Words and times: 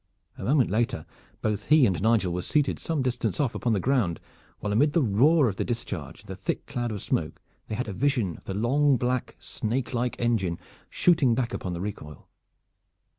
A 0.35 0.43
moment 0.43 0.71
later 0.71 1.05
both 1.43 1.65
he 1.65 1.85
and 1.85 2.01
Nigel 2.01 2.33
were 2.33 2.41
seated 2.41 2.79
some 2.79 3.03
distance 3.03 3.39
off 3.39 3.53
upon 3.53 3.73
the 3.73 3.79
ground 3.79 4.19
while 4.59 4.73
amid 4.73 4.93
the 4.93 5.03
roar 5.03 5.47
of 5.47 5.57
the 5.57 5.63
discharge 5.63 6.21
and 6.21 6.27
the 6.27 6.35
thick 6.35 6.65
cloud 6.65 6.91
of 6.91 7.03
smoke 7.03 7.39
they 7.67 7.75
had 7.75 7.87
a 7.87 7.93
vision 7.93 8.35
of 8.35 8.45
the 8.45 8.55
long 8.55 8.97
black 8.97 9.35
snakelike 9.37 10.15
engine 10.17 10.57
shooting 10.89 11.35
back 11.35 11.53
upon 11.53 11.73
the 11.73 11.81
recoil. 11.81 12.27